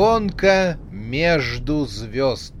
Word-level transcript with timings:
Гонка 0.00 0.78
между 0.90 1.84
звезд. 1.84 2.54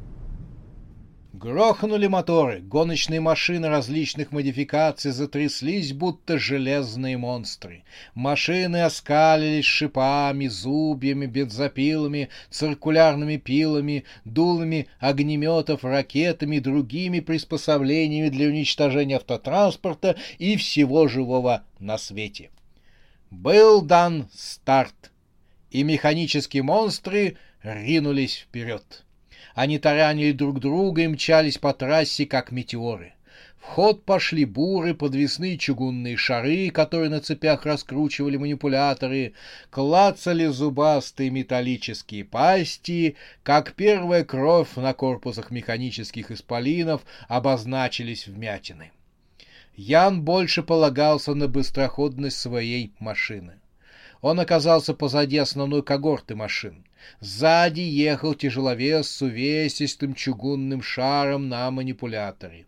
Грохнули 1.32 2.06
моторы, 2.06 2.60
гоночные 2.60 3.20
машины 3.20 3.66
различных 3.68 4.30
модификаций 4.30 5.10
затряслись, 5.10 5.94
будто 5.94 6.38
железные 6.38 7.16
монстры. 7.16 7.84
Машины 8.14 8.82
оскалились 8.82 9.64
шипами, 9.64 10.48
зубьями, 10.48 11.24
бензопилами, 11.24 12.28
циркулярными 12.50 13.38
пилами, 13.38 14.04
дулами 14.26 14.88
огнеметов, 14.98 15.82
ракетами 15.82 16.58
другими 16.58 17.20
приспособлениями 17.20 18.28
для 18.28 18.48
уничтожения 18.48 19.16
автотранспорта 19.16 20.16
и 20.36 20.58
всего 20.58 21.08
живого 21.08 21.62
на 21.78 21.96
свете. 21.96 22.50
Был 23.30 23.80
дан 23.80 24.28
старт, 24.34 25.09
и 25.70 25.82
механические 25.82 26.62
монстры 26.62 27.36
ринулись 27.62 28.36
вперед. 28.36 29.04
Они 29.54 29.78
таранили 29.78 30.32
друг 30.32 30.60
друга 30.60 31.02
и 31.02 31.08
мчались 31.08 31.58
по 31.58 31.72
трассе, 31.72 32.26
как 32.26 32.52
метеоры. 32.52 33.14
В 33.60 33.64
ход 33.64 34.04
пошли 34.04 34.46
буры, 34.46 34.94
подвесные 34.94 35.58
чугунные 35.58 36.16
шары, 36.16 36.70
которые 36.70 37.10
на 37.10 37.20
цепях 37.20 37.66
раскручивали 37.66 38.38
манипуляторы, 38.38 39.34
клацали 39.68 40.46
зубастые 40.46 41.30
металлические 41.30 42.24
пасти, 42.24 43.16
как 43.42 43.74
первая 43.74 44.24
кровь 44.24 44.76
на 44.76 44.94
корпусах 44.94 45.50
механических 45.50 46.30
исполинов 46.30 47.02
обозначились 47.28 48.26
вмятины. 48.26 48.92
Ян 49.76 50.22
больше 50.22 50.62
полагался 50.62 51.34
на 51.34 51.46
быстроходность 51.46 52.38
своей 52.38 52.92
машины. 52.98 53.59
Он 54.20 54.38
оказался 54.38 54.92
позади 54.92 55.38
основной 55.38 55.82
когорты 55.82 56.34
машин. 56.34 56.84
Сзади 57.20 57.80
ехал 57.80 58.34
тяжеловес 58.34 59.10
с 59.10 59.22
увесистым 59.22 60.14
чугунным 60.14 60.82
шаром 60.82 61.48
на 61.48 61.70
манипуляторе. 61.70 62.66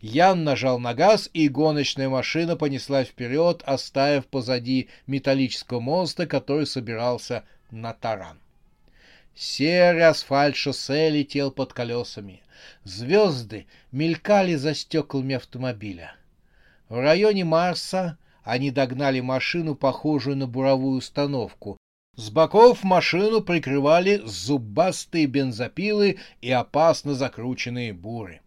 Ян 0.00 0.44
нажал 0.44 0.78
на 0.78 0.94
газ, 0.94 1.30
и 1.32 1.48
гоночная 1.48 2.08
машина 2.08 2.56
понеслась 2.56 3.08
вперед, 3.08 3.62
оставив 3.66 4.26
позади 4.26 4.88
металлического 5.06 5.80
моста, 5.80 6.26
который 6.26 6.66
собирался 6.66 7.44
на 7.70 7.92
таран. 7.92 8.38
Серый 9.34 10.06
асфальт 10.06 10.56
шоссе 10.56 11.10
летел 11.10 11.52
под 11.52 11.72
колесами. 11.72 12.42
Звезды 12.84 13.66
мелькали 13.92 14.54
за 14.54 14.74
стеклами 14.74 15.36
автомобиля. 15.36 16.14
В 16.88 16.98
районе 16.98 17.44
Марса 17.44 18.18
они 18.50 18.72
догнали 18.72 19.20
машину, 19.20 19.76
похожую 19.76 20.36
на 20.36 20.48
буровую 20.48 20.98
установку. 20.98 21.76
С 22.16 22.30
боков 22.30 22.82
машину 22.82 23.42
прикрывали 23.42 24.20
зубастые 24.24 25.26
бензопилы 25.26 26.18
и 26.40 26.50
опасно 26.50 27.14
закрученные 27.14 27.92
буры. 27.92 28.40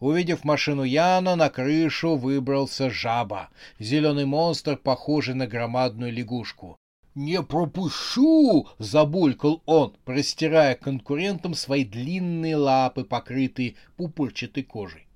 Увидев 0.00 0.42
машину 0.42 0.82
Яна, 0.82 1.36
на 1.36 1.48
крышу 1.48 2.16
выбрался 2.16 2.90
жаба, 2.90 3.50
зеленый 3.78 4.24
монстр, 4.24 4.76
похожий 4.76 5.34
на 5.34 5.46
громадную 5.46 6.12
лягушку. 6.12 6.76
«Не 7.14 7.40
пропущу!»— 7.40 8.66
забулькал 8.78 9.62
он, 9.64 9.94
простирая 10.04 10.74
конкурентам 10.74 11.54
свои 11.54 11.84
длинные 11.84 12.56
лапы, 12.56 13.04
покрытые 13.04 13.76
пупырчатой 13.96 14.64
кожей. 14.64 15.06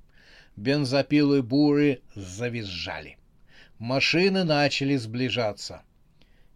Бензопилы 0.54 1.42
буры 1.42 2.00
завизжали. 2.14 3.16
Машины 3.80 4.44
начали 4.44 4.94
сближаться. 4.96 5.80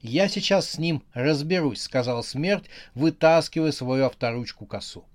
«Я 0.03 0.29
сейчас 0.29 0.73
с 0.73 0.79
ним 0.79 1.03
разберусь»,— 1.15 1.81
сказал 1.85 2.23
смерть, 2.23 2.67
вытаскивая 2.95 3.73
свою 3.73 4.05
авторучку 4.05 4.67
косу. 4.67 5.07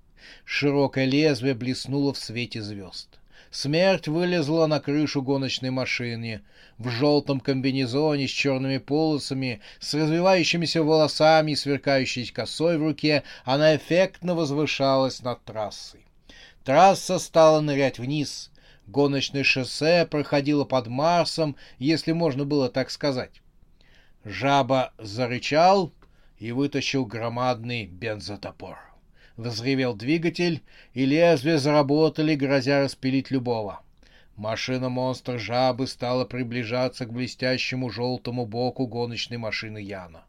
Широкое 0.44 1.04
лезвие 1.04 1.54
блеснуло 1.54 2.12
в 2.12 2.18
свете 2.18 2.62
звезд. 2.62 3.20
Смерть 3.52 4.08
вылезла 4.08 4.66
на 4.66 4.80
крышу 4.80 5.22
гоночной 5.22 5.70
машины. 5.70 6.40
В 6.78 6.88
желтом 6.88 7.38
комбинезоне 7.38 8.26
с 8.26 8.32
черными 8.32 8.78
полосами, 8.78 9.60
с 9.78 9.94
развивающимися 9.94 10.82
волосами 10.82 11.52
и 11.52 11.56
сверкающей 11.56 12.26
косой 12.26 12.76
в 12.76 12.82
руке, 12.82 13.22
она 13.44 13.76
эффектно 13.76 14.34
возвышалась 14.34 15.22
над 15.22 15.44
трассой. 15.44 16.04
Трасса 16.64 17.20
стала 17.20 17.60
нырять 17.60 18.00
вниз. 18.00 18.49
Гоночное 18.90 19.44
шоссе 19.44 20.04
проходило 20.04 20.64
под 20.64 20.88
Марсом, 20.88 21.54
если 21.78 22.10
можно 22.10 22.44
было 22.44 22.68
так 22.68 22.90
сказать. 22.90 23.40
Жаба 24.24 24.92
зарычал 24.98 25.92
и 26.38 26.50
вытащил 26.50 27.06
громадный 27.06 27.86
бензотопор. 27.86 28.78
Взревел 29.36 29.94
двигатель, 29.94 30.64
и 30.92 31.06
лезвия 31.06 31.58
заработали, 31.58 32.34
грозя 32.34 32.82
распилить 32.82 33.30
любого. 33.30 33.80
Машина-монстр 34.34 35.38
жабы 35.38 35.86
стала 35.86 36.24
приближаться 36.24 37.06
к 37.06 37.12
блестящему 37.12 37.90
желтому 37.90 38.44
боку 38.44 38.88
гоночной 38.88 39.36
машины 39.36 39.78
Яна. 39.78 40.24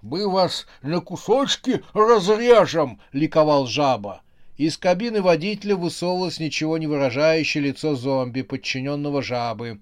«Мы 0.00 0.30
вас 0.30 0.68
на 0.82 1.00
кусочки 1.00 1.82
разрежем!»— 1.92 3.00
ликовал 3.12 3.66
жаба. 3.66 4.22
Из 4.56 4.78
кабины 4.78 5.20
водителя 5.20 5.76
высовывалось 5.76 6.40
ничего 6.40 6.78
не 6.78 6.86
выражающее 6.86 7.62
лицо 7.62 7.94
зомби, 7.94 8.40
подчиненного 8.40 9.20
жабы. 9.20 9.80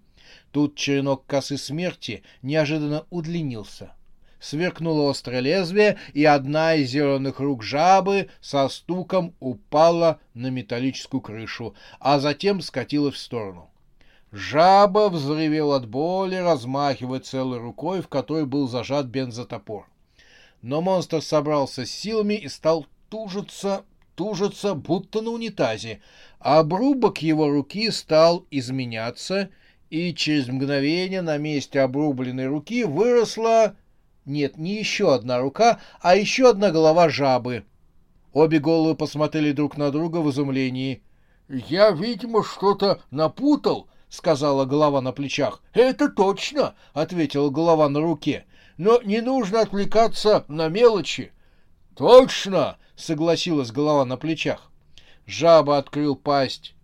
Тут 0.50 0.74
черенок 0.74 1.26
косы 1.26 1.58
смерти 1.58 2.24
неожиданно 2.42 3.06
удлинился. 3.10 3.92
Сверкнуло 4.40 5.10
острое 5.10 5.40
лезвие, 5.40 5.96
и 6.12 6.24
одна 6.24 6.74
из 6.74 6.90
зеленых 6.90 7.38
рук 7.38 7.62
жабы 7.62 8.28
со 8.40 8.68
стуком 8.68 9.34
упала 9.38 10.20
на 10.34 10.48
металлическую 10.50 11.20
крышу, 11.20 11.74
а 12.00 12.18
затем 12.18 12.60
скатилась 12.60 13.14
в 13.14 13.18
сторону. 13.18 13.70
Жаба 14.32 15.08
взревел 15.08 15.72
от 15.72 15.88
боли, 15.88 16.34
размахивая 16.34 17.20
целой 17.20 17.58
рукой, 17.58 18.02
в 18.02 18.08
которой 18.08 18.44
был 18.44 18.66
зажат 18.66 19.06
бензотопор. 19.06 19.86
Но 20.60 20.82
монстр 20.82 21.22
собрался 21.22 21.86
с 21.86 21.90
силами 21.90 22.34
и 22.34 22.48
стал 22.48 22.86
тужиться 23.08 23.84
тужится, 24.14 24.74
будто 24.74 25.20
на 25.20 25.30
унитазе, 25.30 26.00
а 26.38 26.60
обрубок 26.60 27.22
его 27.22 27.48
руки 27.48 27.90
стал 27.90 28.46
изменяться, 28.50 29.50
и 29.90 30.14
через 30.14 30.48
мгновение 30.48 31.22
на 31.22 31.38
месте 31.38 31.80
обрубленной 31.80 32.46
руки 32.46 32.84
выросла... 32.84 33.76
Нет, 34.24 34.56
не 34.56 34.78
еще 34.78 35.14
одна 35.14 35.38
рука, 35.38 35.80
а 36.00 36.16
еще 36.16 36.48
одна 36.48 36.70
голова 36.70 37.10
жабы. 37.10 37.64
Обе 38.32 38.58
головы 38.58 38.94
посмотрели 38.94 39.52
друг 39.52 39.76
на 39.76 39.90
друга 39.90 40.18
в 40.18 40.30
изумлении. 40.30 41.02
«Я, 41.48 41.90
видимо, 41.90 42.42
что-то 42.42 43.02
напутал»,— 43.10 43.88
сказала 44.08 44.64
голова 44.64 45.02
на 45.02 45.12
плечах. 45.12 45.62
«Это 45.74 46.08
точно»,— 46.08 46.74
ответила 46.94 47.50
голова 47.50 47.88
на 47.90 48.00
руке. 48.00 48.46
«Но 48.78 49.00
не 49.02 49.20
нужно 49.20 49.60
отвлекаться 49.60 50.44
на 50.48 50.68
мелочи». 50.68 51.33
«Точно!»— 51.96 52.78
согласилась 52.96 53.70
голова 53.70 54.04
на 54.04 54.16
плечах. 54.16 54.70
Жаба 55.26 55.78
открыл 55.78 56.16
пасть 56.16 56.74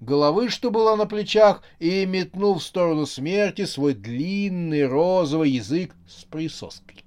головы, 0.00 0.50
что 0.50 0.70
была 0.70 0.96
на 0.96 1.06
плечах, 1.06 1.62
и 1.78 2.04
метнул 2.04 2.58
в 2.58 2.62
сторону 2.62 3.06
смерти 3.06 3.64
свой 3.64 3.94
длинный 3.94 4.86
розовый 4.86 5.50
язык 5.50 5.94
с 6.08 6.24
присоской. 6.24 7.04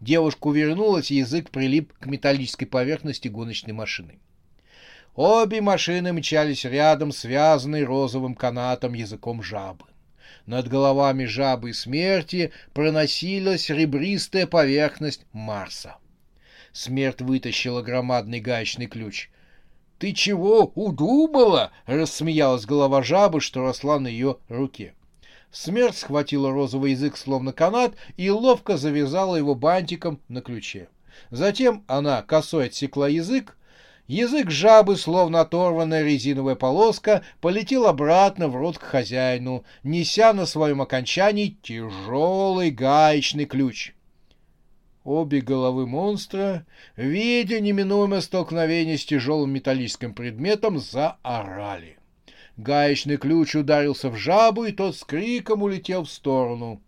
Девушка 0.00 0.48
увернулась, 0.48 1.10
и 1.10 1.16
язык 1.16 1.50
прилип 1.50 1.92
к 1.98 2.06
металлической 2.06 2.66
поверхности 2.66 3.28
гоночной 3.28 3.72
машины. 3.72 4.18
Обе 5.14 5.60
машины 5.60 6.12
мчались 6.12 6.64
рядом, 6.64 7.12
связанные 7.12 7.84
розовым 7.84 8.34
канатом 8.34 8.94
языком 8.94 9.42
жабы. 9.42 9.84
Над 10.46 10.68
головами 10.68 11.24
жабы 11.24 11.70
и 11.70 11.72
смерти 11.72 12.52
проносилась 12.74 13.70
ребристая 13.70 14.46
поверхность 14.46 15.24
Марса. 15.32 15.96
Смерть 16.74 17.22
вытащила 17.22 17.82
громадный 17.82 18.40
гаечный 18.40 18.86
ключ. 18.86 19.30
«Ты 20.00 20.12
чего 20.12 20.72
удумала?»— 20.74 21.70
рассмеялась 21.86 22.66
голова 22.66 23.00
жабы, 23.04 23.40
что 23.40 23.62
росла 23.62 24.00
на 24.00 24.08
ее 24.08 24.38
руке. 24.48 24.94
Смерть 25.52 25.96
схватила 25.96 26.50
розовый 26.50 26.90
язык 26.90 27.16
словно 27.16 27.52
канат 27.52 27.94
и 28.16 28.28
ловко 28.28 28.76
завязала 28.76 29.36
его 29.36 29.54
бантиком 29.54 30.20
на 30.26 30.40
ключе. 30.40 30.88
Затем 31.30 31.84
она 31.86 32.22
косой 32.22 32.66
отсекла 32.66 33.08
язык, 33.08 33.56
Язык 34.08 34.50
жабы, 34.50 34.96
словно 34.96 35.40
оторванная 35.42 36.02
резиновая 36.02 36.56
полоска, 36.56 37.22
полетел 37.40 37.86
обратно 37.86 38.48
в 38.48 38.56
рот 38.56 38.78
к 38.78 38.82
хозяину, 38.82 39.64
неся 39.84 40.34
на 40.34 40.44
своем 40.44 40.82
окончании 40.82 41.56
тяжелый 41.62 42.70
гаечный 42.70 43.46
ключ. 43.46 43.94
Обе 45.04 45.42
головы 45.42 45.86
монстра, 45.86 46.64
видя 46.96 47.60
неминуемое 47.60 48.22
столкновение 48.22 48.96
с 48.96 49.04
тяжелым 49.04 49.50
металлическим 49.50 50.14
предметом, 50.14 50.78
заорали. 50.78 51.98
Гаечный 52.56 53.18
ключ 53.18 53.54
ударился 53.54 54.08
в 54.08 54.16
жабу, 54.16 54.64
и 54.64 54.72
тот 54.72 54.96
с 54.96 55.04
криком 55.04 55.62
улетел 55.62 56.04
в 56.04 56.10
сторону. 56.10 56.80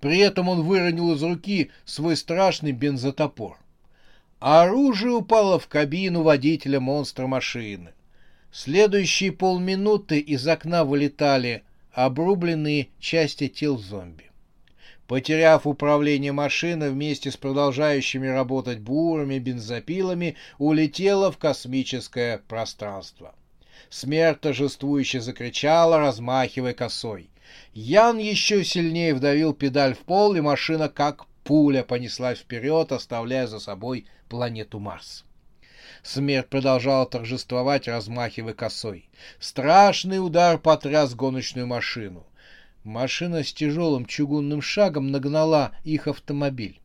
При 0.00 0.18
этом 0.18 0.50
он 0.50 0.62
выронил 0.62 1.14
из 1.14 1.22
руки 1.22 1.70
свой 1.86 2.16
страшный 2.16 2.72
бензотопор. 2.72 3.56
Оружие 4.38 5.12
упало 5.12 5.58
в 5.58 5.68
кабину 5.68 6.22
водителя 6.22 6.80
монстра 6.80 7.26
машины. 7.26 7.92
Следующие 8.52 9.32
полминуты 9.32 10.18
из 10.18 10.46
окна 10.46 10.84
вылетали 10.84 11.62
обрубленные 11.92 12.88
части 12.98 13.48
тел 13.48 13.78
зомби. 13.78 14.29
Потеряв 15.10 15.66
управление 15.66 16.30
машиной 16.30 16.92
вместе 16.92 17.32
с 17.32 17.36
продолжающими 17.36 18.28
работать 18.28 18.78
бурами, 18.78 19.40
бензопилами, 19.40 20.36
улетела 20.58 21.32
в 21.32 21.36
космическое 21.36 22.38
пространство. 22.46 23.34
Смерть 23.88 24.40
торжествующе 24.40 25.20
закричала, 25.20 25.98
размахивая 25.98 26.74
косой. 26.74 27.28
Ян 27.74 28.18
еще 28.18 28.62
сильнее 28.62 29.12
вдавил 29.12 29.52
педаль 29.52 29.94
в 29.94 29.98
пол, 29.98 30.36
и 30.36 30.40
машина 30.40 30.88
как 30.88 31.26
пуля 31.42 31.82
понеслась 31.82 32.38
вперед, 32.38 32.92
оставляя 32.92 33.48
за 33.48 33.58
собой 33.58 34.06
планету 34.28 34.78
Марс. 34.78 35.24
Смерть 36.04 36.48
продолжала 36.48 37.04
торжествовать, 37.04 37.88
размахивая 37.88 38.54
косой. 38.54 39.08
Страшный 39.40 40.24
удар 40.24 40.56
потряс 40.56 41.16
гоночную 41.16 41.66
машину. 41.66 42.24
Машина 42.84 43.44
с 43.44 43.52
тяжелым 43.52 44.06
чугунным 44.06 44.62
шагом 44.62 45.10
нагнала 45.10 45.72
их 45.84 46.06
автомобиль. 46.06 46.80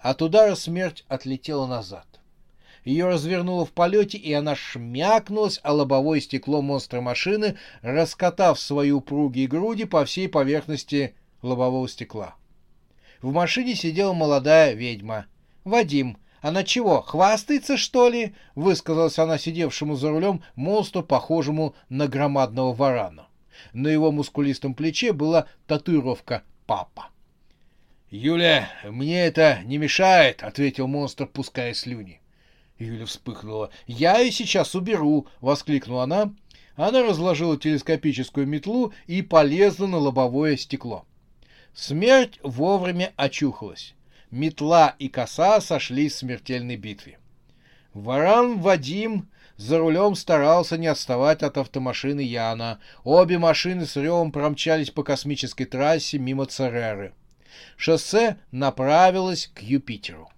От 0.00 0.20
удара 0.20 0.56
смерть 0.56 1.04
отлетела 1.08 1.66
назад. 1.66 2.06
Ее 2.84 3.06
развернуло 3.06 3.64
в 3.64 3.72
полете, 3.72 4.18
и 4.18 4.32
она 4.32 4.54
шмякнулась 4.54 5.60
о 5.62 5.72
лобовое 5.72 6.20
стекло 6.20 6.62
монстра 6.62 7.00
машины, 7.00 7.56
раскатав 7.82 8.58
свои 8.58 8.90
упругие 8.90 9.46
груди 9.46 9.84
по 9.84 10.04
всей 10.04 10.28
поверхности 10.28 11.14
лобового 11.42 11.88
стекла. 11.88 12.34
В 13.22 13.32
машине 13.32 13.74
сидела 13.74 14.12
молодая 14.12 14.74
ведьма. 14.74 15.26
«Вадим, 15.64 16.16
она 16.40 16.62
чего, 16.62 17.02
хвастается, 17.02 17.76
что 17.76 18.08
ли?»— 18.08 18.34
высказалась 18.54 19.18
она 19.18 19.38
сидевшему 19.38 19.96
за 19.96 20.10
рулем 20.10 20.42
монстру, 20.54 21.02
похожему 21.02 21.74
на 21.88 22.06
громадного 22.06 22.72
варана. 22.72 23.26
На 23.72 23.88
его 23.88 24.12
мускулистом 24.12 24.74
плече 24.74 25.12
была 25.12 25.46
татуировка 25.66 26.42
«Папа». 26.66 27.10
«Юля, 28.10 28.68
мне 28.84 29.26
это 29.26 29.60
не 29.64 29.78
мешает»,— 29.78 30.42
ответил 30.42 30.86
монстр, 30.86 31.26
пуская 31.26 31.74
слюни. 31.74 32.20
Юля 32.78 33.06
вспыхнула. 33.06 33.70
«Я 33.86 34.20
и 34.20 34.30
сейчас 34.30 34.74
уберу!»— 34.74 35.26
воскликнула 35.40 36.04
она. 36.04 36.34
Она 36.76 37.02
разложила 37.02 37.56
телескопическую 37.56 38.46
метлу 38.46 38.92
и 39.06 39.22
полезла 39.22 39.86
на 39.86 39.96
лобовое 39.96 40.56
стекло. 40.56 41.06
Смерть 41.74 42.38
вовремя 42.42 43.12
очухалась. 43.16 43.94
Метла 44.30 44.94
и 44.98 45.08
коса 45.08 45.60
сошлись 45.60 46.14
в 46.14 46.18
смертельной 46.18 46.76
битве. 46.76 47.18
Варан 47.94 48.60
Вадим 48.60 49.28
за 49.56 49.78
рулем 49.78 50.14
старался 50.14 50.76
не 50.76 50.86
отставать 50.86 51.42
от 51.42 51.56
автомашины 51.58 52.20
Яна. 52.20 52.78
Обе 53.04 53.38
машины 53.38 53.86
с 53.86 53.96
ревом 53.96 54.32
промчались 54.32 54.90
по 54.90 55.02
космической 55.02 55.64
трассе 55.64 56.18
мимо 56.18 56.46
Цереры. 56.46 57.14
Шоссе 57.76 58.36
направилось 58.50 59.50
к 59.54 59.62
Юпитеру. 59.62 60.30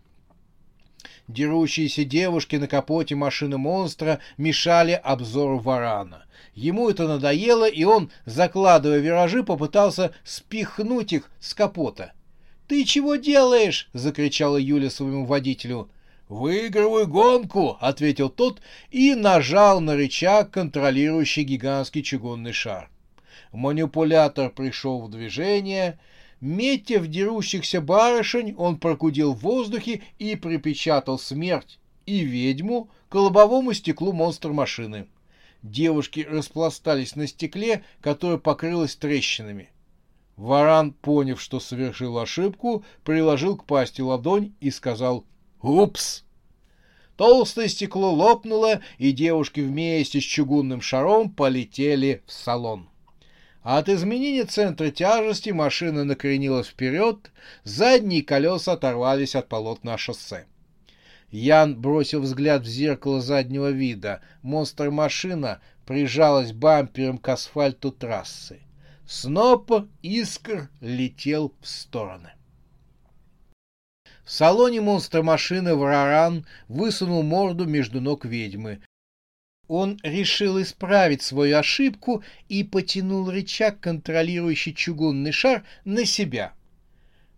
Дерущиеся 1.26 2.04
девушки 2.04 2.56
на 2.56 2.68
капоте 2.68 3.14
машины 3.14 3.58
монстра 3.58 4.20
мешали 4.38 4.92
обзору 4.92 5.58
варана. 5.58 6.24
Ему 6.54 6.88
это 6.88 7.06
надоело, 7.06 7.68
и 7.68 7.84
он, 7.84 8.10
закладывая 8.24 8.98
виражи, 8.98 9.44
попытался 9.44 10.12
спихнуть 10.24 11.12
их 11.12 11.30
с 11.38 11.54
капота. 11.54 12.12
«Ты 12.66 12.84
чего 12.84 13.16
делаешь?»— 13.16 13.88
закричала 13.92 14.56
Юля 14.56 14.90
своему 14.90 15.26
водителю. 15.26 15.90
«Выигрываю 16.28 17.06
гонку!»— 17.06 17.76
ответил 17.80 18.28
тот 18.28 18.60
и 18.90 19.14
нажал 19.14 19.80
на 19.80 19.96
рычаг, 19.96 20.50
контролирующий 20.50 21.42
гигантский 21.42 22.02
чугунный 22.02 22.52
шар. 22.52 22.90
Манипулятор 23.52 24.50
пришел 24.50 25.00
в 25.00 25.10
движение— 25.10 25.98
Метя 26.40 27.00
в 27.00 27.08
дерущихся 27.08 27.80
барышень, 27.80 28.54
он 28.56 28.78
прокудил 28.78 29.34
в 29.34 29.40
воздухе 29.40 30.02
и 30.20 30.36
припечатал 30.36 31.18
смерть 31.18 31.80
и 32.06 32.20
ведьму 32.20 32.90
к 33.08 33.16
лобовому 33.16 33.72
стеклу 33.72 34.12
монстр 34.12 34.52
машины. 34.52 35.08
Девушки 35.64 36.20
распластались 36.28 37.16
на 37.16 37.26
стекле, 37.26 37.82
которое 38.00 38.38
покрылось 38.38 38.94
трещинами. 38.94 39.70
Варан, 40.36 40.92
поняв, 40.92 41.40
что 41.40 41.58
совершил 41.58 42.16
ошибку, 42.18 42.84
приложил 43.02 43.56
к 43.56 43.64
пасти 43.64 44.00
ладонь 44.00 44.52
и 44.60 44.70
сказал 44.70 45.24
«Упс!». 45.62 46.24
Толстое 47.16 47.68
стекло 47.68 48.12
лопнуло, 48.12 48.80
и 48.98 49.10
девушки 49.10 49.60
вместе 49.60 50.20
с 50.20 50.24
чугунным 50.24 50.80
шаром 50.80 51.30
полетели 51.30 52.22
в 52.26 52.32
салон. 52.32 52.88
От 53.62 53.88
изменения 53.88 54.44
центра 54.44 54.90
тяжести 54.90 55.50
машина 55.50 56.04
накренилась 56.04 56.68
вперед, 56.68 57.32
задние 57.64 58.22
колеса 58.22 58.72
оторвались 58.72 59.34
от 59.34 59.48
полотна 59.48 59.98
шоссе. 59.98 60.46
Ян 61.30 61.78
бросил 61.78 62.22
взгляд 62.22 62.62
в 62.62 62.66
зеркало 62.66 63.20
заднего 63.20 63.70
вида. 63.70 64.22
Монстр-машина 64.42 65.60
прижалась 65.86 66.52
бампером 66.52 67.18
к 67.18 67.28
асфальту 67.28 67.90
трассы. 67.90 68.60
Сноп 69.06 69.72
искр 70.02 70.70
летел 70.80 71.52
в 71.60 71.68
стороны. 71.68 72.30
В 74.28 74.30
салоне 74.30 74.82
монстр-машины 74.82 75.74
Враран 75.74 76.44
высунул 76.68 77.22
морду 77.22 77.64
между 77.64 78.02
ног 78.02 78.26
ведьмы. 78.26 78.82
Он 79.68 79.98
решил 80.02 80.60
исправить 80.60 81.22
свою 81.22 81.56
ошибку 81.56 82.22
и 82.46 82.62
потянул 82.62 83.30
рычаг, 83.30 83.80
контролирующий 83.80 84.74
чугунный 84.74 85.32
шар, 85.32 85.64
на 85.86 86.04
себя. 86.04 86.52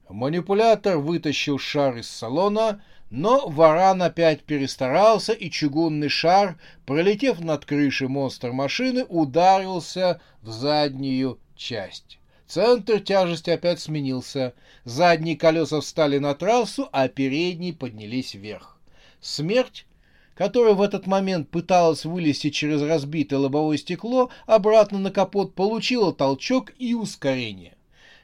Манипулятор 0.09 0.99
вытащил 0.99 1.61
шар 1.61 1.99
из 1.99 2.11
салона, 2.11 2.83
но 3.09 3.49
варан 3.49 4.03
опять 4.03 4.43
перестарался, 4.43 5.33
и 5.33 5.49
чугунный 5.49 6.09
шар, 6.09 6.59
пролетев 6.87 7.39
над 7.39 7.67
крышей 7.67 8.09
монстр-машины, 8.09 9.05
ударился 9.05 10.21
в 10.43 10.51
заднюю 10.51 11.39
часть. 11.55 12.20
Центр 12.51 12.99
тяжести 12.99 13.51
опять 13.51 13.79
сменился. 13.79 14.55
Задние 14.85 15.37
колеса 15.37 15.81
встали 15.81 16.19
на 16.19 16.35
трассу, 16.35 16.89
а 16.91 17.07
передние 17.07 17.73
поднялись 17.73 18.35
вверх. 18.35 18.81
Смерть 19.21 19.87
которая 20.35 20.73
в 20.73 20.81
этот 20.81 21.07
момент 21.07 21.51
пыталась 21.51 22.07
вылезти 22.07 22.49
через 22.49 22.81
разбитое 22.81 23.39
лобовое 23.39 23.77
стекло 23.77 24.31
обратно 24.47 24.99
на 24.99 25.11
капот, 25.11 25.55
получила 25.55 26.15
толчок 26.15 26.73
и 26.79 26.95
ускорение. 26.95 27.75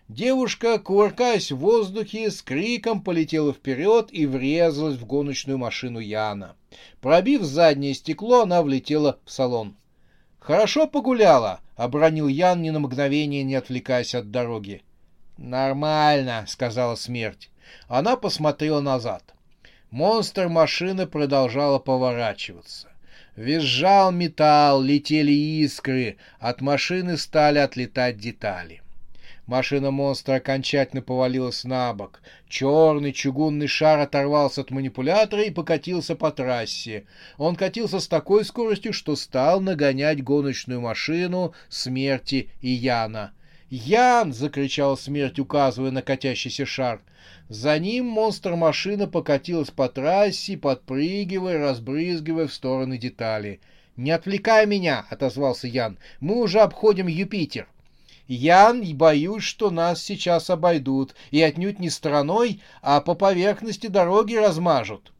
Девушка, 0.09 0.79
кувыркаясь 0.79 1.53
в 1.53 1.59
воздухе, 1.59 2.31
с 2.31 2.41
криком 2.41 3.03
полетела 3.03 3.53
вперед 3.53 4.09
и 4.13 4.25
врезалась 4.25 4.97
в 4.97 5.05
гоночную 5.05 5.59
машину 5.59 5.99
Яна. 5.99 6.57
Пробив 7.03 7.43
заднее 7.43 7.93
стекло, 7.93 8.45
она 8.45 8.63
влетела 8.63 9.19
в 9.27 9.31
салон. 9.31 9.77
«Хорошо 10.39 10.87
погуляла»,— 10.87 11.61
обронил 11.77 12.27
Ян 12.27 12.63
ни 12.63 12.71
на 12.71 12.81
мгновение, 12.81 13.45
не 13.45 13.55
отвлекаясь 13.55 14.15
от 14.15 14.31
дороги. 14.31 14.83
«Нормально»,— 15.37 16.45
сказала 16.49 16.95
смерть. 16.97 17.51
Она 17.89 18.17
посмотрела 18.17 18.81
назад. 18.81 19.35
Монстр 19.91 20.49
машины 20.49 21.07
продолжала 21.07 21.79
поворачиваться. 21.79 22.89
Визжал 23.37 24.13
металл, 24.13 24.81
летели 24.81 25.33
искры, 25.33 26.17
от 26.39 26.63
машины 26.63 27.19
стали 27.19 27.59
отлетать 27.59 28.17
детали. 28.17 28.81
Машина 29.47 29.93
монстра 29.93 30.35
окончательно 30.35 31.03
повалилась 31.03 31.63
на 31.63 31.95
бок. 31.95 32.21
Черный 32.49 33.13
чугунный 33.13 33.69
шар 33.69 34.01
оторвался 34.01 34.63
от 34.63 34.73
манипулятора 34.73 35.45
и 35.45 35.51
покатился 35.51 36.17
по 36.17 36.33
трассе. 36.33 37.07
Он 37.39 37.55
катился 37.55 38.01
с 38.01 38.09
такой 38.09 38.45
скоростью, 38.45 38.93
что 38.93 39.15
стал 39.15 39.61
нагонять 39.61 40.23
гоночную 40.23 40.81
машину 40.81 41.55
смерти 41.69 42.51
и 42.61 42.71
Яна. 42.71 43.33
«Ян!»— 43.71 44.33
закричал 44.35 44.97
смерть, 44.97 45.39
указывая 45.39 45.93
на 45.93 46.03
катящийся 46.03 46.67
шар. 46.67 47.01
За 47.49 47.79
ним 47.79 48.07
монстр-машина 48.07 49.07
покатилась 49.07 49.71
по 49.71 49.89
трассе, 49.89 50.57
подпрыгивая, 50.57 51.59
разбрызгивая 51.59 52.49
в 52.49 52.55
стороны 52.55 52.99
детали. 52.99 53.61
«Не 53.97 54.11
отвлекай 54.11 54.67
меня!»— 54.67 55.07
отозвался 55.11 55.69
Ян. 55.69 55.99
«Мы 56.19 56.41
уже 56.41 56.61
обходим 56.61 57.07
Юпитер». 57.07 57.69
Ян, 58.29 58.83
боюсь, 58.97 59.45
что 59.45 59.71
нас 59.71 60.03
сейчас 60.03 60.51
обойдут, 60.51 61.15
и 61.31 61.41
отнюдь 61.41 61.79
не 61.79 61.91
стороной, 61.91 62.61
а 62.83 63.01
по 63.01 63.15
поверхности 63.15 63.87
дороги 63.87 64.35
размажут. 64.35 65.13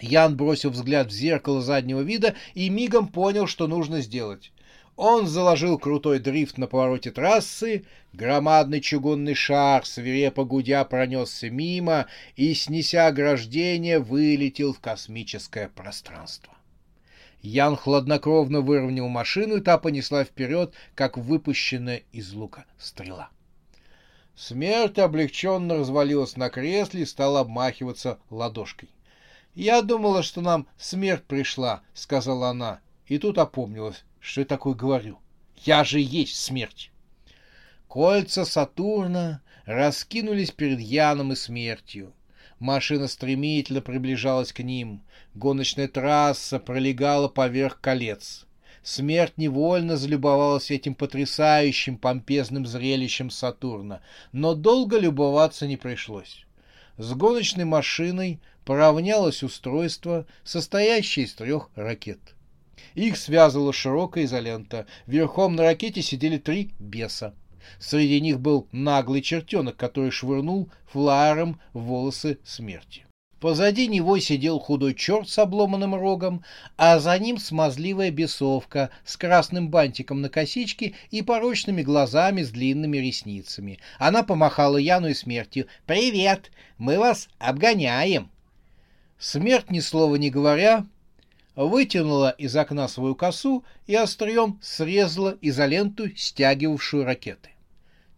Ян 0.00 0.36
бросил 0.36 0.70
взгляд 0.70 1.08
в 1.08 1.12
зеркало 1.12 1.60
заднего 1.60 2.00
вида 2.00 2.34
и 2.54 2.68
мигом 2.70 3.08
понял, 3.08 3.46
что 3.46 3.66
нужно 3.66 4.00
сделать. 4.00 4.52
Он 4.96 5.26
заложил 5.26 5.78
крутой 5.78 6.18
дрифт 6.18 6.56
на 6.56 6.66
повороте 6.66 7.10
трассы, 7.10 7.84
громадный 8.12 8.80
чугунный 8.80 9.34
шар, 9.34 9.84
свирепо 9.84 10.44
гудя, 10.44 10.84
пронесся 10.84 11.50
мимо 11.50 12.06
и, 12.36 12.54
снеся 12.54 13.08
ограждение, 13.08 13.98
вылетел 13.98 14.72
в 14.72 14.80
космическое 14.80 15.68
пространство. 15.68 16.53
Ян 17.46 17.76
хладнокровно 17.76 18.62
выровнял 18.62 19.06
машину, 19.08 19.58
и 19.58 19.60
та 19.60 19.76
понесла 19.76 20.24
вперед, 20.24 20.72
как 20.94 21.18
выпущенная 21.18 22.02
из 22.10 22.32
лука 22.32 22.64
стрела. 22.78 23.28
Смерть 24.34 24.98
облегченно 24.98 25.74
развалилась 25.74 26.38
на 26.38 26.48
кресле 26.48 27.02
и 27.02 27.04
стала 27.06 27.40
обмахиваться 27.40 28.18
ладошкой. 28.30 28.88
«Я 29.54 29.82
думала, 29.82 30.22
что 30.22 30.40
нам 30.40 30.66
смерть 30.78 31.24
пришла»,— 31.24 31.82
сказала 31.94 32.48
она, 32.48 32.80
и 33.08 33.18
тут 33.18 33.36
опомнилась, 33.36 34.04
что 34.20 34.40
я 34.40 34.46
такое 34.46 34.72
говорю. 34.72 35.18
«Я 35.64 35.84
же 35.84 36.00
есть 36.00 36.36
смерть!» 36.36 36.90
Кольца 37.88 38.46
Сатурна 38.46 39.42
раскинулись 39.66 40.50
перед 40.50 40.80
Яном 40.80 41.32
и 41.32 41.36
смертью. 41.36 42.14
Машина 42.58 43.08
стремительно 43.08 43.80
приближалась 43.80 44.52
к 44.52 44.60
ним. 44.62 45.02
Гоночная 45.34 45.88
трасса 45.88 46.58
пролегала 46.58 47.28
поверх 47.28 47.80
колец. 47.80 48.46
Смерть 48.82 49.34
невольно 49.38 49.96
залюбовалась 49.96 50.70
этим 50.70 50.94
потрясающим 50.94 51.96
помпезным 51.96 52.66
зрелищем 52.66 53.30
Сатурна, 53.30 54.02
но 54.32 54.54
долго 54.54 54.98
любоваться 54.98 55.66
не 55.66 55.76
пришлось. 55.76 56.44
С 56.98 57.12
гоночной 57.14 57.64
машиной 57.64 58.40
поравнялось 58.64 59.42
устройство, 59.42 60.26
состоящее 60.44 61.24
из 61.24 61.34
трех 61.34 61.70
ракет. 61.74 62.20
Их 62.94 63.16
связывала 63.16 63.72
широкая 63.72 64.24
изолента. 64.24 64.86
Верхом 65.06 65.56
на 65.56 65.62
ракете 65.64 66.02
сидели 66.02 66.38
три 66.38 66.72
беса. 66.78 67.34
Среди 67.78 68.20
них 68.20 68.40
был 68.40 68.68
наглый 68.72 69.22
чертенок, 69.22 69.76
который 69.76 70.10
швырнул 70.10 70.70
флаером 70.86 71.60
волосы 71.72 72.38
смерти. 72.44 73.04
Позади 73.44 73.88
него 73.88 74.18
сидел 74.20 74.58
худой 74.58 74.94
черт 74.94 75.28
с 75.28 75.38
обломанным 75.38 75.94
рогом, 75.94 76.42
а 76.78 76.98
за 76.98 77.18
ним 77.18 77.36
смазливая 77.36 78.10
бесовка 78.10 78.88
с 79.04 79.18
красным 79.18 79.68
бантиком 79.68 80.22
на 80.22 80.30
косичке 80.30 80.94
и 81.10 81.20
порочными 81.20 81.82
глазами 81.82 82.42
с 82.42 82.48
длинными 82.48 82.96
ресницами. 82.96 83.80
Она 83.98 84.22
помахала 84.22 84.78
Яну 84.78 85.08
и 85.08 85.14
смертью. 85.14 85.66
«Привет! 85.84 86.50
Мы 86.78 86.98
вас 86.98 87.28
обгоняем!» 87.38 88.30
Смерть, 89.18 89.70
ни 89.70 89.80
слова 89.80 90.16
не 90.16 90.30
говоря, 90.30 90.86
вытянула 91.54 92.30
из 92.30 92.56
окна 92.56 92.88
свою 92.88 93.14
косу 93.14 93.62
и 93.86 93.94
острием 93.94 94.58
срезала 94.62 95.36
изоленту, 95.42 96.08
стягивавшую 96.16 97.04
ракеты. 97.04 97.50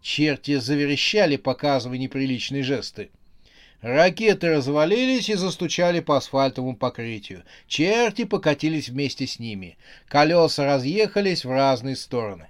Черти 0.06 0.54
заверещали, 0.60 1.36
показывая 1.36 1.98
неприличные 1.98 2.62
жесты. 2.62 3.10
Ракеты 3.80 4.50
развалились 4.50 5.28
и 5.28 5.34
застучали 5.34 5.98
по 5.98 6.16
асфальтовому 6.16 6.76
покрытию. 6.76 7.42
Черти 7.66 8.22
покатились 8.22 8.88
вместе 8.88 9.26
с 9.26 9.40
ними. 9.40 9.76
Колеса 10.06 10.64
разъехались 10.64 11.44
в 11.44 11.50
разные 11.50 11.96
стороны. 11.96 12.46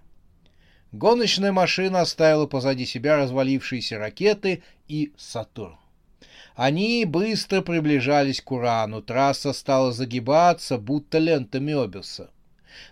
Гоночная 0.93 1.51
машина 1.51 2.03
оставила 2.03 2.45
позади 2.47 2.85
себя 2.85 3.17
развалившиеся 3.17 3.97
ракеты 3.97 4.63
и 4.87 5.15
Сатурн. 5.17 5.79
Они 6.57 7.07
быстро 7.07 7.63
приближались 7.63 8.43
к 8.43 8.53
Урану. 8.53 9.01
Трасса 9.01 9.55
стала 9.55 9.93
загибаться, 9.93 10.77
будто 10.77 11.17
лента 11.17 11.59
Мёбиуса. 11.59 12.31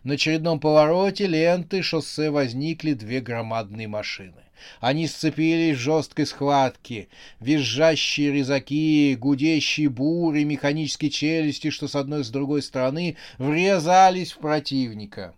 На 0.05 0.15
очередном 0.15 0.59
повороте 0.59 1.27
ленты 1.27 1.83
шоссе 1.83 2.31
возникли 2.31 2.95
две 2.95 3.21
громадные 3.21 3.89
машины. 3.89 4.44
Они 4.81 5.07
сцепились 5.07 5.77
в 5.77 5.81
жесткой 5.81 6.27
схватке. 6.27 7.09
Визжащие 7.41 8.33
резаки, 8.33 9.15
гудящие 9.17 9.89
бури, 9.89 10.45
механические 10.45 11.11
челюсти, 11.11 11.71
что 11.71 11.89
с 11.89 11.95
одной 11.95 12.21
и 12.21 12.25
с 12.25 12.31
другой 12.31 12.63
стороны, 12.63 13.17
врезались 13.39 14.33
в 14.33 14.39
противника. 14.39 15.35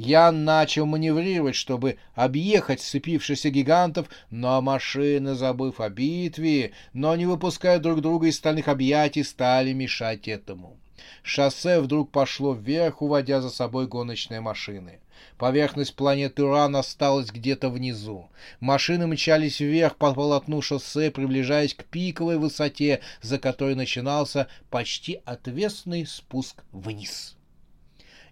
Ян 0.00 0.44
начал 0.44 0.86
маневрировать, 0.86 1.54
чтобы 1.54 1.98
объехать 2.14 2.80
сцепившихся 2.80 3.50
гигантов, 3.50 4.08
но 4.30 4.62
машины, 4.62 5.34
забыв 5.34 5.78
о 5.78 5.90
битве, 5.90 6.72
но 6.94 7.14
не 7.16 7.26
выпуская 7.26 7.78
друг 7.78 8.00
друга 8.00 8.28
из 8.28 8.36
стальных 8.36 8.68
объятий, 8.68 9.22
стали 9.22 9.74
мешать 9.74 10.26
этому. 10.26 10.78
Шоссе 11.22 11.80
вдруг 11.80 12.10
пошло 12.10 12.54
вверх, 12.54 13.02
уводя 13.02 13.42
за 13.42 13.50
собой 13.50 13.86
гоночные 13.86 14.40
машины. 14.40 15.00
Поверхность 15.38 15.94
планеты 15.94 16.44
Уран 16.44 16.76
осталась 16.76 17.30
где-то 17.30 17.70
внизу. 17.70 18.28
Машины 18.60 19.06
мчались 19.06 19.60
вверх 19.60 19.96
по 19.96 20.12
полотну 20.14 20.60
шоссе, 20.60 21.10
приближаясь 21.10 21.74
к 21.74 21.84
пиковой 21.84 22.38
высоте, 22.38 23.00
за 23.22 23.38
которой 23.38 23.74
начинался 23.74 24.48
почти 24.70 25.20
отвесный 25.24 26.06
спуск 26.06 26.62
вниз. 26.72 27.36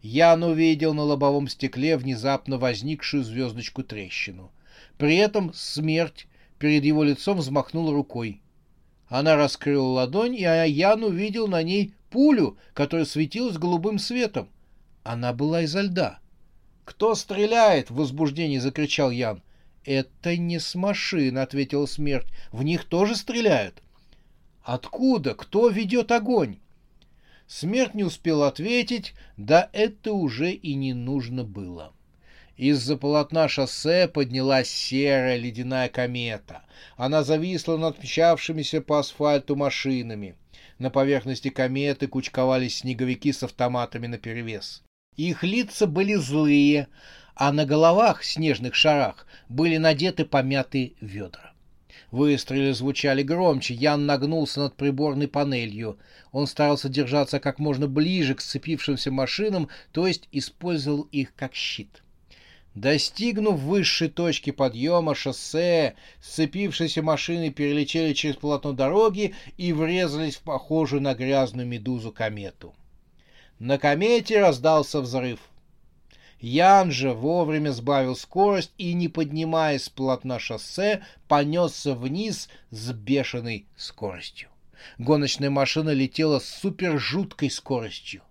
Ян 0.02 0.42
увидел 0.42 0.94
на 0.94 1.02
лобовом 1.02 1.48
стекле 1.48 1.96
внезапно 1.96 2.58
возникшую 2.58 3.24
звездочку 3.24 3.82
трещину. 3.82 4.52
При 4.96 5.16
этом 5.16 5.52
смерть 5.54 6.26
перед 6.58 6.84
его 6.84 7.02
лицом 7.02 7.38
взмахнула 7.38 7.92
рукой. 7.92 8.40
Она 9.08 9.36
раскрыла 9.36 9.88
ладонь, 9.88 10.34
и 10.36 10.42
Ян 10.42 11.02
увидел 11.02 11.48
на 11.48 11.62
ней 11.62 11.94
пулю, 12.10 12.58
которая 12.74 13.06
светилась 13.06 13.56
голубым 13.56 13.98
светом. 13.98 14.48
Она 15.02 15.32
была 15.32 15.62
изо 15.62 15.80
льда. 15.80 16.18
«Кто 16.88 17.14
стреляет?»— 17.14 17.90
в 17.90 17.96
возбуждении 17.96 18.56
закричал 18.56 19.10
Ян. 19.10 19.42
«Это 19.84 20.38
не 20.38 20.58
с 20.58 20.74
машин»,— 20.74 21.36
ответила 21.38 21.84
смерть. 21.84 22.28
«В 22.50 22.62
них 22.62 22.84
тоже 22.84 23.14
стреляют». 23.14 23.82
«Откуда? 24.62 25.34
Кто 25.34 25.68
ведет 25.68 26.10
огонь?» 26.10 26.60
Смерть 27.46 27.92
не 27.92 28.04
успел 28.04 28.42
ответить, 28.42 29.12
да 29.36 29.68
это 29.74 30.14
уже 30.14 30.50
и 30.50 30.72
не 30.72 30.94
нужно 30.94 31.44
было. 31.44 31.92
Из-за 32.56 32.96
полотна 32.96 33.48
шоссе 33.48 34.08
поднялась 34.08 34.70
серая 34.70 35.36
ледяная 35.36 35.90
комета. 35.90 36.62
Она 36.96 37.22
зависла 37.22 37.76
над 37.76 38.02
мчавшимися 38.02 38.80
по 38.80 38.98
асфальту 38.98 39.56
машинами. 39.56 40.36
На 40.78 40.88
поверхности 40.88 41.50
кометы 41.50 42.06
кучковались 42.06 42.78
снеговики 42.78 43.30
с 43.30 43.42
автоматами 43.42 44.06
наперевес. 44.06 44.82
Их 45.18 45.42
лица 45.42 45.88
были 45.88 46.14
злые, 46.14 46.86
а 47.34 47.50
на 47.50 47.66
головах, 47.66 48.22
снежных 48.22 48.76
шарах, 48.76 49.26
были 49.48 49.76
надеты 49.76 50.24
помятые 50.24 50.92
ведра. 51.00 51.52
Выстрелы 52.12 52.72
звучали 52.72 53.24
громче. 53.24 53.74
Ян 53.74 54.06
нагнулся 54.06 54.60
над 54.60 54.76
приборной 54.76 55.26
панелью. 55.26 55.98
Он 56.30 56.46
старался 56.46 56.88
держаться 56.88 57.40
как 57.40 57.58
можно 57.58 57.88
ближе 57.88 58.36
к 58.36 58.40
сцепившимся 58.40 59.10
машинам, 59.10 59.68
то 59.90 60.06
есть 60.06 60.28
использовал 60.30 61.02
их 61.10 61.34
как 61.34 61.52
щит. 61.52 62.04
Достигнув 62.76 63.58
высшей 63.58 64.10
точки 64.10 64.52
подъема 64.52 65.16
шоссе, 65.16 65.96
сцепившиеся 66.22 67.02
машины 67.02 67.50
перелетели 67.50 68.12
через 68.12 68.36
полотно 68.36 68.72
дороги 68.72 69.34
и 69.56 69.72
врезались 69.72 70.36
в 70.36 70.42
похожую 70.42 71.02
на 71.02 71.14
грязную 71.14 71.66
медузу 71.66 72.12
комету. 72.12 72.72
На 73.58 73.78
комете 73.78 74.40
раздался 74.40 75.00
взрыв. 75.00 75.40
Ян 76.40 76.92
же 76.92 77.12
вовремя 77.12 77.72
сбавил 77.72 78.14
скорость 78.14 78.72
и, 78.78 78.92
не 78.92 79.08
поднимаясь 79.08 79.84
с 79.84 79.88
полотна 79.88 80.38
шоссе, 80.38 81.02
понесся 81.26 81.94
вниз 81.94 82.48
с 82.70 82.92
бешеной 82.92 83.66
скоростью. 83.76 84.48
Гоночная 84.98 85.50
машина 85.50 85.90
летела 85.90 86.38
с 86.38 86.48
супер 86.48 87.00
жуткой 87.00 87.50
скоростью. 87.50 88.22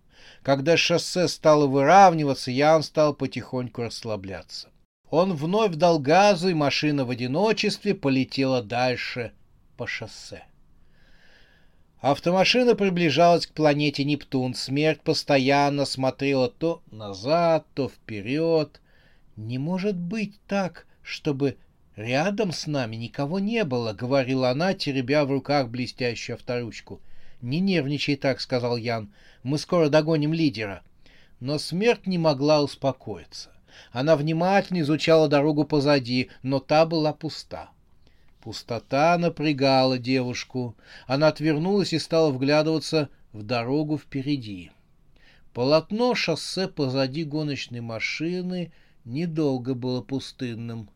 Когда 0.43 0.77
шоссе 0.77 1.27
стало 1.27 1.67
выравниваться, 1.67 2.49
Ян 2.51 2.81
стал 2.81 3.13
потихоньку 3.13 3.81
расслабляться. 3.81 4.69
Он 5.09 5.33
вновь 5.33 5.75
дал 5.75 5.99
газу, 5.99 6.47
и 6.47 6.53
машина 6.53 7.03
в 7.03 7.09
одиночестве 7.09 7.93
полетела 7.93 8.61
дальше 8.61 9.33
по 9.75 9.87
шоссе. 9.87 10.43
Автомашина 11.99 12.75
приближалась 12.75 13.47
к 13.47 13.53
планете 13.53 14.03
Нептун. 14.03 14.53
Смерть 14.53 15.01
постоянно 15.01 15.85
смотрела 15.85 16.47
то 16.47 16.83
назад, 16.91 17.65
то 17.73 17.89
вперед. 17.89 18.79
Не 19.35 19.57
может 19.57 19.95
быть 19.95 20.39
так, 20.47 20.85
чтобы 21.01 21.57
рядом 21.95 22.51
с 22.51 22.67
нами 22.67 22.95
никого 22.95 23.39
не 23.39 23.63
было,— 23.63 23.93
говорила 23.93 24.51
она, 24.51 24.75
теребя 24.75 25.25
в 25.25 25.31
руках 25.31 25.69
блестящую 25.69 26.35
авторучку.— 26.35 27.01
Не 27.41 27.59
нервничай 27.59 28.15
так,— 28.15 28.39
сказал 28.41 28.77
Ян.— 28.77 29.11
Мы 29.43 29.57
скоро 29.57 29.89
догоним 29.89 30.33
лидера. 30.33 30.83
Но 31.39 31.57
смерть 31.57 32.05
не 32.05 32.19
могла 32.19 32.61
успокоиться. 32.61 33.51
Она 33.91 34.15
внимательно 34.15 34.81
изучала 34.81 35.27
дорогу 35.27 35.63
позади, 35.63 36.29
но 36.43 36.59
та 36.59 36.85
была 36.85 37.13
пуста. 37.13 37.69
Пустота 38.41 39.17
напрягала 39.17 39.97
девушку. 39.97 40.75
Она 41.05 41.27
отвернулась 41.27 41.93
и 41.93 41.99
стала 41.99 42.31
вглядываться 42.31 43.09
в 43.33 43.43
дорогу 43.43 43.97
впереди. 43.97 44.71
Полотно 45.53 46.13
шоссе 46.15 46.67
позади 46.67 47.23
гоночной 47.23 47.81
машины 47.81 48.71
недолго 49.05 49.73
было 49.73 50.01
пустынным. 50.01 50.89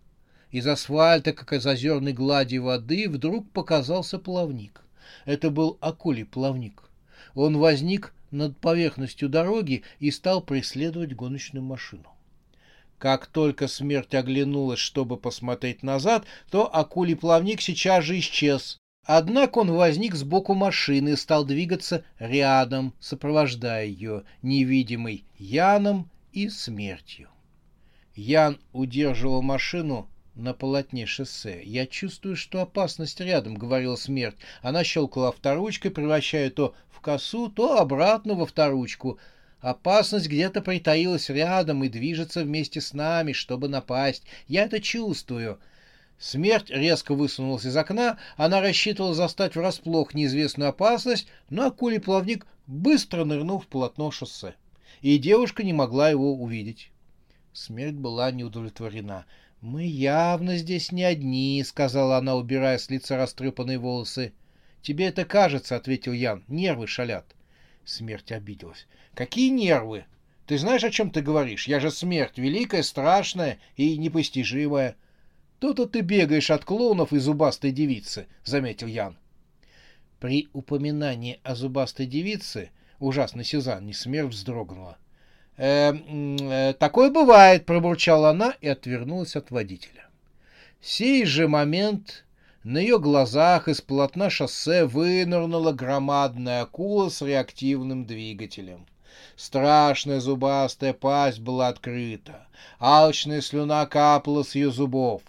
Из 0.51 0.67
асфальта, 0.67 1.33
как 1.33 1.53
из 1.53 1.65
озерной 1.65 2.13
глади 2.13 2.57
воды, 2.57 3.09
вдруг 3.09 3.49
показался 3.51 4.19
плавник. 4.19 4.81
Это 5.25 5.49
был 5.49 5.77
акулий 5.81 6.25
плавник. 6.25 6.83
Он 7.33 7.57
возник 7.57 8.13
над 8.31 8.57
поверхностью 8.57 9.29
дороги 9.29 9.83
и 9.99 10.11
стал 10.11 10.41
преследовать 10.41 11.15
гоночную 11.15 11.63
машину. 11.63 12.10
Как 13.01 13.25
только 13.25 13.67
смерть 13.67 14.13
оглянулась, 14.13 14.77
чтобы 14.77 15.17
посмотреть 15.17 15.81
назад, 15.81 16.23
то 16.51 16.69
акулий 16.71 17.15
плавник 17.15 17.59
сейчас 17.59 18.03
же 18.03 18.19
исчез. 18.19 18.77
Однако 19.03 19.57
он 19.57 19.71
возник 19.71 20.13
сбоку 20.13 20.53
машины 20.53 21.09
и 21.09 21.15
стал 21.15 21.43
двигаться 21.43 22.03
рядом, 22.19 22.93
сопровождая 22.99 23.87
ее, 23.87 24.21
невидимый 24.43 25.25
Яном 25.39 26.11
и 26.31 26.47
смертью. 26.47 27.29
Ян 28.13 28.59
удерживал 28.71 29.41
машину 29.41 30.07
на 30.35 30.53
полотне 30.53 31.07
шоссе. 31.07 31.59
«Я 31.63 31.87
чувствую, 31.87 32.35
что 32.35 32.61
опасность 32.61 33.19
рядом»,— 33.19 33.55
говорила 33.57 33.95
смерть. 33.95 34.37
Она 34.61 34.83
щелкала 34.83 35.29
авторучкой, 35.29 35.89
превращая 35.89 36.51
то 36.51 36.75
в 36.91 37.01
косу, 37.01 37.49
то 37.49 37.79
обратно 37.79 38.35
во 38.35 38.45
вторучку. 38.45 39.17
Опасность 39.61 40.27
где-то 40.27 40.61
притаилась 40.61 41.29
рядом 41.29 41.83
и 41.83 41.89
движется 41.89 42.43
вместе 42.43 42.81
с 42.81 42.93
нами, 42.93 43.31
чтобы 43.31 43.69
напасть. 43.69 44.23
Я 44.47 44.63
это 44.63 44.81
чувствую. 44.81 45.59
Смерть 46.17 46.69
резко 46.69 47.13
высунулась 47.13 47.65
из 47.65 47.75
окна, 47.77 48.17
она 48.37 48.61
рассчитывала 48.61 49.13
застать 49.13 49.55
врасплох 49.55 50.13
неизвестную 50.13 50.69
опасность, 50.69 51.27
но 51.49 51.67
акулий 51.67 51.99
плавник 51.99 52.45
быстро 52.67 53.23
нырнул 53.23 53.59
в 53.59 53.67
полотно 53.67 54.11
шоссе, 54.11 54.55
и 55.01 55.17
девушка 55.17 55.63
не 55.63 55.73
могла 55.73 56.09
его 56.09 56.33
увидеть. 56.33 56.91
Смерть 57.53 57.95
была 57.95 58.31
неудовлетворена. 58.31 59.25
«Мы 59.61 59.85
явно 59.85 60.57
здесь 60.57 60.91
не 60.91 61.03
одни»,— 61.03 61.63
сказала 61.65 62.17
она, 62.17 62.35
убирая 62.35 62.77
с 62.77 62.89
лица 62.89 63.17
растрепанные 63.17 63.77
волосы. 63.77 64.33
«Тебе 64.81 65.07
это 65.07 65.25
кажется»,— 65.25 65.75
ответил 65.77 66.13
Ян. 66.13 66.43
«Нервы 66.47 66.87
шалят». 66.87 67.35
Смерть 67.85 68.31
обиделась. 68.31 68.87
«Какие 69.13 69.49
нервы? 69.49 70.05
Ты 70.45 70.57
знаешь, 70.57 70.83
о 70.83 70.91
чем 70.91 71.11
ты 71.11 71.21
говоришь? 71.21 71.67
Я 71.67 71.79
же 71.79 71.91
смерть, 71.91 72.37
великая, 72.37 72.83
страшная 72.83 73.59
и 73.75 73.97
непостижимая». 73.97 74.95
«То-то 75.59 75.85
ты 75.85 76.01
бегаешь 76.01 76.49
от 76.49 76.65
клоунов 76.65 77.13
и 77.13 77.19
зубастой 77.19 77.71
девицы»,— 77.71 78.27
заметил 78.43 78.87
Ян. 78.87 79.17
При 80.19 80.49
упоминании 80.53 81.39
о 81.43 81.55
зубастой 81.55 82.07
девице 82.07 82.71
ужасной 82.99 83.43
Сюзанне 83.43 83.93
смерть 83.93 84.29
вздрогнула. 84.29 84.97
«Э, 85.57 85.93
э, 85.93 86.73
«Такое 86.73 87.11
бывает»,— 87.11 87.65
пробурчала 87.67 88.29
она 88.31 88.55
и 88.61 88.67
отвернулась 88.67 89.35
от 89.35 89.51
водителя. 89.51 90.09
В 90.79 90.87
сей 90.87 91.25
же 91.25 91.47
момент 91.47 92.25
на 92.63 92.77
ее 92.77 92.99
глазах 92.99 93.67
из 93.67 93.81
полотна 93.81 94.29
шоссе 94.29 94.85
вынырнула 94.85 95.71
громадная 95.71 96.61
акула 96.61 97.09
с 97.09 97.21
реактивным 97.21 98.05
двигателем. 98.05 98.85
Страшная 99.35 100.19
зубастая 100.19 100.93
пасть 100.93 101.39
была 101.39 101.69
открыта. 101.69 102.47
Алчная 102.77 103.41
слюна 103.41 103.85
капала 103.87 104.43
с 104.43 104.53
ее 104.53 104.71
зубов. 104.71 105.23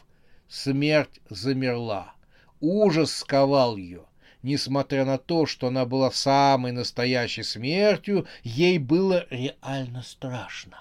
Смерть 0.48 1.20
замерла. 1.30 2.12
Ужас 2.60 3.12
сковал 3.16 3.76
ее. 3.76 4.02
Несмотря 4.42 5.04
на 5.06 5.16
то, 5.16 5.46
что 5.46 5.68
она 5.68 5.86
была 5.86 6.10
самой 6.10 6.72
настоящей 6.72 7.44
смертью, 7.44 8.26
ей 8.42 8.76
было 8.78 9.24
реально 9.30 10.02
страшно. 10.02 10.76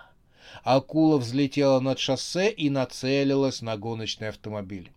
Акула 0.64 1.18
взлетела 1.18 1.80
над 1.80 2.00
шоссе 2.00 2.52
и 2.52 2.70
нацелилась 2.70 3.62
на 3.62 3.78
гоночный 3.78 4.30
автомобиль. 4.30 4.92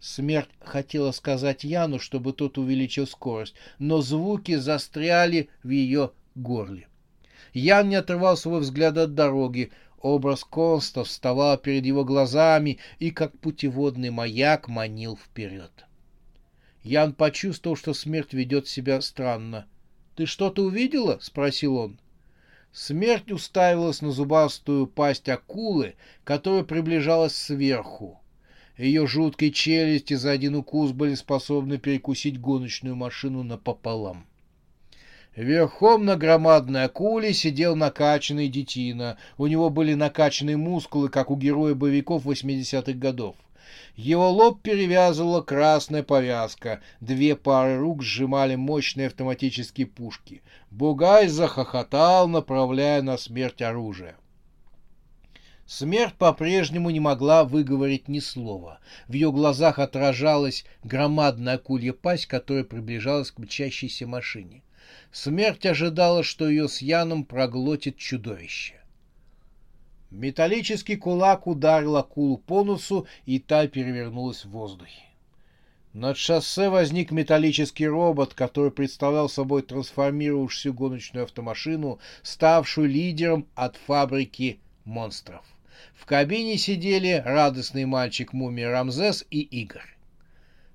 Смерть 0.00 0.48
хотела 0.60 1.12
сказать 1.12 1.62
Яну, 1.62 1.98
чтобы 1.98 2.32
тот 2.32 2.56
увеличил 2.56 3.06
скорость, 3.06 3.54
но 3.78 4.00
звуки 4.00 4.56
застряли 4.56 5.50
в 5.62 5.68
ее 5.68 6.12
горле. 6.34 6.88
Ян 7.52 7.90
не 7.90 7.96
отрывал 7.96 8.36
свой 8.38 8.60
взгляд 8.60 8.96
от 8.96 9.14
дороги. 9.14 9.70
Образ 10.00 10.44
Конста 10.44 11.04
вставал 11.04 11.58
перед 11.58 11.84
его 11.84 12.04
глазами 12.04 12.78
и, 12.98 13.10
как 13.10 13.38
путеводный 13.38 14.08
маяк, 14.08 14.68
манил 14.68 15.18
вперед. 15.18 15.70
Ян 16.82 17.12
почувствовал, 17.12 17.76
что 17.76 17.92
смерть 17.92 18.32
ведет 18.32 18.66
себя 18.66 19.02
странно. 19.02 19.66
«Ты 20.16 20.24
что-то 20.24 20.62
увидела?»— 20.62 21.18
спросил 21.20 21.76
он. 21.76 22.00
Смерть 22.72 23.30
уставилась 23.30 24.00
на 24.00 24.12
зубастую 24.12 24.86
пасть 24.86 25.28
акулы, 25.28 25.96
которая 26.24 26.64
приближалась 26.64 27.36
сверху. 27.36 28.19
Ее 28.76 29.06
жуткие 29.06 29.50
челюсти 29.50 30.14
за 30.14 30.30
один 30.30 30.54
укус 30.54 30.92
были 30.92 31.14
способны 31.14 31.78
перекусить 31.78 32.40
гоночную 32.40 32.96
машину 32.96 33.42
напополам. 33.42 34.26
Верхом 35.36 36.04
на 36.04 36.16
громадной 36.16 36.84
акуле 36.84 37.32
сидел 37.32 37.76
накачанный 37.76 38.48
детина. 38.48 39.16
У 39.38 39.46
него 39.46 39.70
были 39.70 39.94
накачанные 39.94 40.56
мускулы, 40.56 41.08
как 41.08 41.30
у 41.30 41.36
героя 41.36 41.74
боевиков 41.74 42.26
80-х 42.26 42.92
годов. 42.92 43.36
Его 43.94 44.30
лоб 44.30 44.62
перевязывала 44.62 45.42
красная 45.42 46.02
повязка. 46.02 46.80
Две 47.00 47.36
пары 47.36 47.78
рук 47.78 48.02
сжимали 48.02 48.56
мощные 48.56 49.06
автоматические 49.06 49.86
пушки. 49.86 50.42
Бугай 50.70 51.28
захохотал, 51.28 52.26
направляя 52.26 53.02
на 53.02 53.16
смерть 53.16 53.62
оружие. 53.62 54.16
Смерть 55.72 56.14
по-прежнему 56.14 56.90
не 56.90 56.98
могла 56.98 57.44
выговорить 57.44 58.08
ни 58.08 58.18
слова. 58.18 58.80
В 59.06 59.12
ее 59.12 59.30
глазах 59.30 59.78
отражалась 59.78 60.64
громадная 60.82 61.54
акулья 61.54 61.92
пасть, 61.92 62.26
которая 62.26 62.64
приближалась 62.64 63.30
к 63.30 63.38
мчащейся 63.38 64.08
машине. 64.08 64.64
Смерть 65.12 65.64
ожидала, 65.66 66.24
что 66.24 66.48
ее 66.48 66.68
с 66.68 66.82
Яном 66.82 67.24
проглотит 67.24 67.98
чудовище. 67.98 68.80
Металлический 70.10 70.96
кулак 70.96 71.46
ударил 71.46 71.96
акулу 71.96 72.36
по 72.36 72.64
носу, 72.64 73.06
и 73.24 73.38
та 73.38 73.68
перевернулась 73.68 74.44
в 74.44 74.50
воздухе. 74.50 75.04
Над 75.92 76.16
шоссе 76.16 76.68
возник 76.68 77.12
металлический 77.12 77.86
робот, 77.86 78.34
который 78.34 78.72
представлял 78.72 79.28
собой 79.28 79.62
трансформировавшуюся 79.62 80.72
гоночную 80.72 81.26
автомашину, 81.26 82.00
ставшую 82.24 82.88
лидером 82.88 83.46
от 83.54 83.76
фабрики 83.76 84.58
монстров. 84.84 85.44
В 85.94 86.06
кабине 86.06 86.58
сидели 86.58 87.22
радостный 87.24 87.84
мальчик 87.84 88.32
мумия 88.32 88.70
Рамзес 88.70 89.24
и 89.30 89.40
Игорь. 89.40 89.96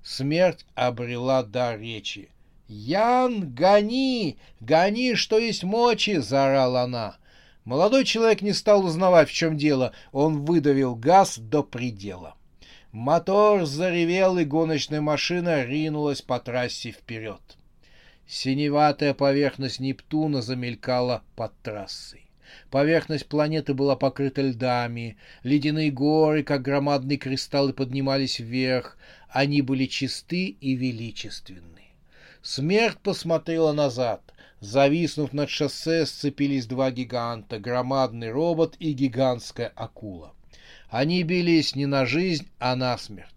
Смерть 0.02 0.64
обрела 0.74 1.42
дар 1.42 1.80
речи. 1.80 2.30
«Ян, 2.68 3.54
гони! 3.54 4.38
Гони, 4.60 5.14
что 5.14 5.38
есть 5.38 5.64
мочи!»— 5.64 6.16
заорала 6.18 6.82
она. 6.82 7.16
Молодой 7.64 8.04
человек 8.04 8.42
не 8.42 8.52
стал 8.52 8.84
узнавать, 8.84 9.28
в 9.28 9.32
чем 9.32 9.56
дело. 9.56 9.92
Он 10.12 10.44
выдавил 10.44 10.94
газ 10.94 11.38
до 11.38 11.62
предела. 11.62 12.36
Мотор 12.92 13.66
заревел, 13.66 14.38
и 14.38 14.44
гоночная 14.44 15.00
машина 15.00 15.64
ринулась 15.64 16.22
по 16.22 16.38
трассе 16.40 16.92
вперед. 16.92 17.40
Синеватая 18.26 19.14
поверхность 19.14 19.80
Нептуна 19.80 20.42
замелькала 20.42 21.22
под 21.34 21.52
трассой. 21.62 22.25
Поверхность 22.70 23.26
планеты 23.26 23.74
была 23.74 23.96
покрыта 23.96 24.42
льдами. 24.42 25.16
Ледяные 25.42 25.90
горы, 25.90 26.42
как 26.42 26.62
громадные 26.62 27.18
кристаллы, 27.18 27.72
поднимались 27.72 28.38
вверх. 28.38 28.96
Они 29.28 29.62
были 29.62 29.86
чисты 29.86 30.56
и 30.60 30.74
величественны. 30.74 31.92
Смерть 32.42 32.98
посмотрела 32.98 33.72
назад. 33.72 34.32
Зависнув 34.60 35.32
над 35.32 35.50
шоссе, 35.50 36.06
сцепились 36.06 36.66
два 36.66 36.90
гиганта, 36.90 37.58
громадный 37.58 38.30
робот 38.30 38.76
и 38.78 38.92
гигантская 38.92 39.72
акула. 39.74 40.32
Они 40.88 41.22
бились 41.22 41.74
не 41.74 41.86
на 41.86 42.06
жизнь, 42.06 42.48
а 42.58 42.74
на 42.74 42.96
смерть. 42.96 43.35